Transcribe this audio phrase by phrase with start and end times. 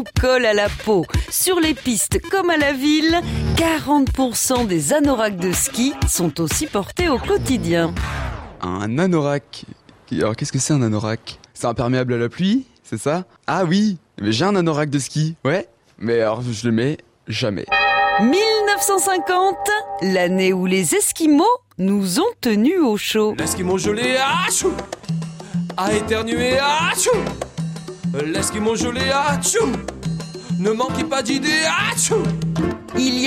[0.00, 1.04] nous colle à la peau.
[1.30, 3.20] Sur les pistes comme à la ville,
[3.56, 7.92] 40% des anoraks de ski sont aussi portés au quotidien.
[8.62, 9.64] Un anorak.
[10.12, 11.38] Alors qu'est-ce que c'est un anorak?
[11.52, 13.24] C'est imperméable à la pluie C'est ça?
[13.46, 15.68] Ah oui Mais j'ai un anorak de ski, ouais
[15.98, 16.98] Mais alors je le mets
[17.28, 17.66] jamais.
[18.20, 19.56] 1950,
[20.02, 21.44] l'année où les Esquimaux
[21.78, 23.34] nous ont tenus au chaud.
[23.38, 24.72] L'esquimau gelé, achou
[25.76, 27.10] A éternué, achou
[28.12, 29.70] L'esquimau gelé, achou
[30.58, 32.49] Ne manquez pas d'idées, achou Il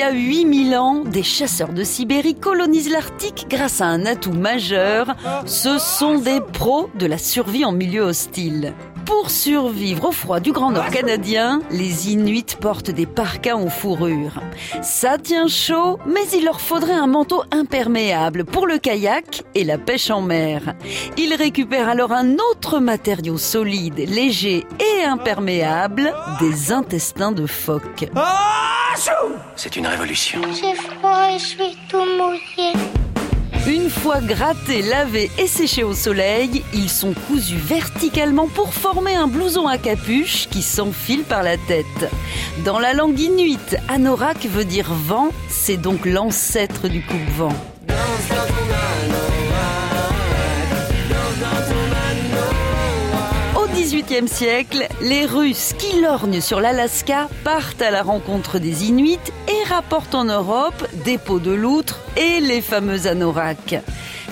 [0.04, 5.16] y a 8000 ans, des chasseurs de Sibérie colonisent l'Arctique grâce à un atout majeur.
[5.46, 8.74] Ce sont des pros de la survie en milieu hostile.
[9.06, 14.42] Pour survivre au froid du Grand Nord canadien, les Inuits portent des parkas en fourrure.
[14.82, 19.78] Ça tient chaud, mais il leur faudrait un manteau imperméable pour le kayak et la
[19.78, 20.76] pêche en mer.
[21.18, 28.10] Ils récupèrent alors un autre matériau solide, léger et imperméable, des intestins de phoque.
[29.56, 30.42] C'est une révolution.
[30.54, 32.74] J'ai froid et je suis tout mouillé.
[33.66, 39.28] Une fois grattés, lavés et séchés au soleil, ils sont cousus verticalement pour former un
[39.28, 42.12] blouson à capuche qui s'enfile par la tête.
[42.66, 47.54] Dans la langue inuite, anorak veut dire vent, c'est donc l'ancêtre du coupe-vent.
[53.94, 59.70] XVIIIe siècle, les Russes qui lorgnent sur l'Alaska partent à la rencontre des Inuits et
[59.70, 63.76] rapportent en Europe des peaux de loutre et les fameux anoraks.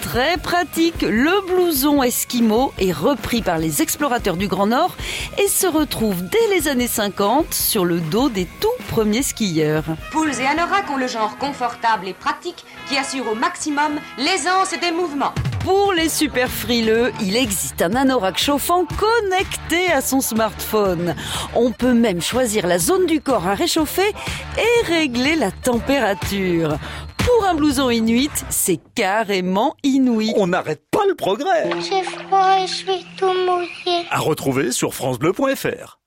[0.01, 4.95] Très pratique, le blouson esquimau est repris par les explorateurs du Grand Nord
[5.37, 9.83] et se retrouve dès les années 50 sur le dos des tout premiers skieurs.
[10.11, 14.91] Poules et anoraks ont le genre confortable et pratique qui assure au maximum l'aisance des
[14.91, 15.35] mouvements.
[15.63, 21.15] Pour les super frileux, il existe un anorak chauffant connecté à son smartphone.
[21.55, 24.11] On peut même choisir la zone du corps à réchauffer
[24.57, 26.77] et régler la température.
[27.17, 30.33] Pour un blouson inuit, c'est carrément inouï.
[30.35, 31.69] On n'arrête pas le progrès.
[31.79, 34.07] J'ai froid et je suis tout mouillé.
[34.09, 36.00] À retrouver sur francebleu.fr.